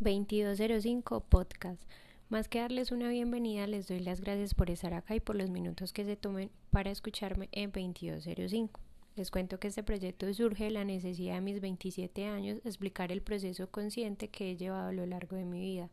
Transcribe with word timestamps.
2205 0.00 1.22
Podcast. 1.22 1.82
Más 2.28 2.48
que 2.48 2.60
darles 2.60 2.92
una 2.92 3.08
bienvenida, 3.08 3.66
les 3.66 3.88
doy 3.88 3.98
las 3.98 4.20
gracias 4.20 4.54
por 4.54 4.70
estar 4.70 4.94
acá 4.94 5.16
y 5.16 5.20
por 5.20 5.34
los 5.34 5.50
minutos 5.50 5.92
que 5.92 6.04
se 6.04 6.14
tomen 6.14 6.52
para 6.70 6.92
escucharme 6.92 7.48
en 7.50 7.72
2205. 7.72 8.80
Les 9.16 9.32
cuento 9.32 9.58
que 9.58 9.66
este 9.66 9.82
proyecto 9.82 10.32
surge 10.32 10.64
de 10.64 10.70
la 10.70 10.84
necesidad 10.84 11.34
de 11.34 11.40
mis 11.40 11.60
27 11.60 12.26
años 12.26 12.60
explicar 12.64 13.10
el 13.10 13.22
proceso 13.22 13.72
consciente 13.72 14.28
que 14.28 14.52
he 14.52 14.56
llevado 14.56 14.90
a 14.90 14.92
lo 14.92 15.04
largo 15.04 15.34
de 15.34 15.44
mi 15.44 15.58
vida, 15.58 15.90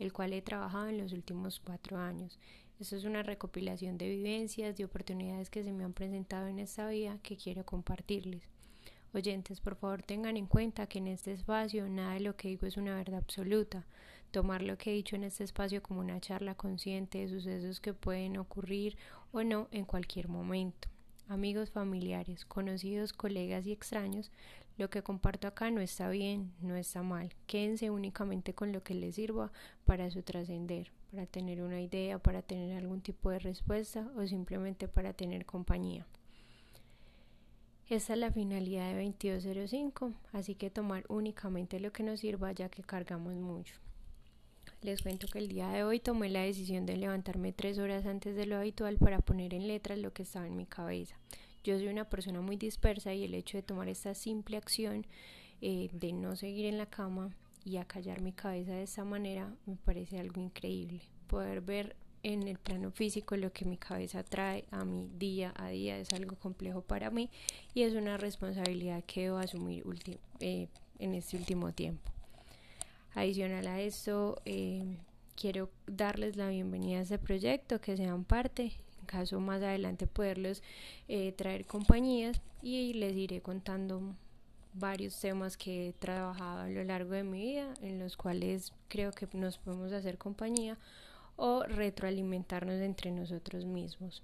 el 0.00 0.12
cual 0.12 0.32
he 0.32 0.42
trabajado 0.42 0.88
en 0.88 0.98
los 0.98 1.12
últimos 1.12 1.60
cuatro 1.60 1.98
años. 1.98 2.40
Esto 2.80 2.96
es 2.96 3.04
una 3.04 3.22
recopilación 3.22 3.96
de 3.96 4.08
vivencias, 4.08 4.76
de 4.76 4.86
oportunidades 4.86 5.50
que 5.50 5.62
se 5.62 5.72
me 5.72 5.84
han 5.84 5.92
presentado 5.92 6.48
en 6.48 6.58
esta 6.58 6.88
vida 6.88 7.20
que 7.22 7.36
quiero 7.36 7.64
compartirles. 7.64 8.55
Oyentes, 9.16 9.60
por 9.60 9.76
favor 9.76 10.02
tengan 10.02 10.36
en 10.36 10.44
cuenta 10.44 10.86
que 10.86 10.98
en 10.98 11.06
este 11.06 11.32
espacio 11.32 11.88
nada 11.88 12.12
de 12.12 12.20
lo 12.20 12.36
que 12.36 12.48
digo 12.48 12.66
es 12.66 12.76
una 12.76 12.96
verdad 12.96 13.20
absoluta. 13.20 13.86
Tomar 14.30 14.60
lo 14.60 14.76
que 14.76 14.90
he 14.90 14.94
dicho 14.94 15.16
en 15.16 15.24
este 15.24 15.42
espacio 15.42 15.82
como 15.82 16.00
una 16.00 16.20
charla 16.20 16.54
consciente 16.54 17.20
de 17.20 17.28
sucesos 17.28 17.80
que 17.80 17.94
pueden 17.94 18.36
ocurrir 18.36 18.98
o 19.32 19.42
no 19.42 19.68
en 19.70 19.86
cualquier 19.86 20.28
momento. 20.28 20.90
Amigos, 21.28 21.70
familiares, 21.70 22.44
conocidos, 22.44 23.14
colegas 23.14 23.66
y 23.66 23.72
extraños, 23.72 24.30
lo 24.76 24.90
que 24.90 25.02
comparto 25.02 25.48
acá 25.48 25.70
no 25.70 25.80
está 25.80 26.10
bien, 26.10 26.52
no 26.60 26.76
está 26.76 27.02
mal. 27.02 27.32
Quédense 27.46 27.88
únicamente 27.88 28.52
con 28.52 28.70
lo 28.70 28.82
que 28.82 28.92
les 28.92 29.14
sirva 29.14 29.50
para 29.86 30.10
su 30.10 30.24
trascender, 30.24 30.92
para 31.10 31.24
tener 31.24 31.62
una 31.62 31.80
idea, 31.80 32.18
para 32.18 32.42
tener 32.42 32.76
algún 32.76 33.00
tipo 33.00 33.30
de 33.30 33.38
respuesta 33.38 34.10
o 34.14 34.26
simplemente 34.26 34.88
para 34.88 35.14
tener 35.14 35.46
compañía. 35.46 36.06
Esta 37.88 38.14
es 38.14 38.18
la 38.18 38.32
finalidad 38.32 38.92
de 38.92 39.04
2205, 39.04 40.12
así 40.32 40.56
que 40.56 40.70
tomar 40.70 41.04
únicamente 41.08 41.78
lo 41.78 41.92
que 41.92 42.02
nos 42.02 42.18
sirva 42.18 42.50
ya 42.50 42.68
que 42.68 42.82
cargamos 42.82 43.34
mucho. 43.34 43.76
Les 44.82 45.02
cuento 45.02 45.28
que 45.28 45.38
el 45.38 45.46
día 45.46 45.68
de 45.68 45.84
hoy 45.84 46.00
tomé 46.00 46.28
la 46.28 46.42
decisión 46.42 46.84
de 46.84 46.96
levantarme 46.96 47.52
tres 47.52 47.78
horas 47.78 48.04
antes 48.04 48.34
de 48.34 48.44
lo 48.46 48.56
habitual 48.56 48.98
para 48.98 49.20
poner 49.20 49.54
en 49.54 49.68
letras 49.68 50.00
lo 50.00 50.12
que 50.12 50.24
estaba 50.24 50.48
en 50.48 50.56
mi 50.56 50.66
cabeza. 50.66 51.14
Yo 51.62 51.78
soy 51.78 51.86
una 51.86 52.10
persona 52.10 52.40
muy 52.40 52.56
dispersa 52.56 53.14
y 53.14 53.22
el 53.22 53.34
hecho 53.34 53.56
de 53.56 53.62
tomar 53.62 53.88
esta 53.88 54.14
simple 54.14 54.56
acción 54.56 55.06
eh, 55.60 55.88
de 55.92 56.12
no 56.12 56.34
seguir 56.34 56.66
en 56.66 56.78
la 56.78 56.86
cama 56.86 57.36
y 57.64 57.76
acallar 57.76 58.20
mi 58.20 58.32
cabeza 58.32 58.72
de 58.72 58.82
esta 58.82 59.04
manera 59.04 59.54
me 59.64 59.76
parece 59.76 60.18
algo 60.18 60.40
increíble. 60.40 61.02
Poder 61.28 61.60
ver 61.60 61.94
en 62.26 62.48
el 62.48 62.58
plano 62.58 62.90
físico 62.90 63.36
lo 63.36 63.52
que 63.52 63.64
mi 63.64 63.76
cabeza 63.76 64.24
trae 64.24 64.64
a 64.72 64.84
mi 64.84 65.08
día 65.16 65.54
a 65.54 65.68
día 65.68 65.96
es 65.96 66.12
algo 66.12 66.34
complejo 66.34 66.82
para 66.82 67.08
mí 67.08 67.30
y 67.72 67.82
es 67.82 67.94
una 67.94 68.16
responsabilidad 68.16 69.04
que 69.04 69.22
debo 69.22 69.38
asumir 69.38 69.84
eh, 70.40 70.66
en 70.98 71.14
este 71.14 71.36
último 71.36 71.72
tiempo. 71.72 72.10
Adicional 73.14 73.68
a 73.68 73.80
esto, 73.80 74.42
eh, 74.44 74.96
quiero 75.36 75.70
darles 75.86 76.34
la 76.34 76.48
bienvenida 76.48 76.98
a 76.98 77.02
este 77.02 77.18
proyecto, 77.20 77.80
que 77.80 77.96
sean 77.96 78.24
parte, 78.24 78.72
en 78.98 79.06
caso 79.06 79.38
más 79.38 79.62
adelante 79.62 80.08
poderles 80.08 80.64
eh, 81.06 81.30
traer 81.30 81.64
compañías 81.64 82.40
y 82.60 82.92
les 82.94 83.14
iré 83.14 83.40
contando 83.40 84.02
varios 84.74 85.18
temas 85.20 85.56
que 85.56 85.88
he 85.88 85.92
trabajado 85.92 86.62
a 86.62 86.68
lo 86.68 86.82
largo 86.82 87.12
de 87.12 87.22
mi 87.22 87.40
vida, 87.40 87.72
en 87.82 88.00
los 88.00 88.16
cuales 88.16 88.72
creo 88.88 89.12
que 89.12 89.28
nos 89.32 89.58
podemos 89.58 89.92
hacer 89.92 90.18
compañía 90.18 90.76
o 91.36 91.62
retroalimentarnos 91.64 92.80
entre 92.80 93.10
nosotros 93.10 93.64
mismos. 93.64 94.22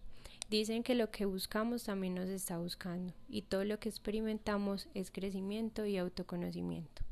Dicen 0.51 0.83
que 0.83 0.95
lo 0.95 1.11
que 1.11 1.25
buscamos 1.25 1.85
también 1.85 2.15
nos 2.15 2.29
está 2.29 2.59
buscando 2.59 3.15
y 3.29 3.41
todo 3.43 3.65
lo 3.65 3.79
que 3.79 3.89
experimentamos 3.89 4.89
es 4.93 5.11
crecimiento 5.11 5.87
y 5.87 5.97
autoconocimiento. 5.97 7.03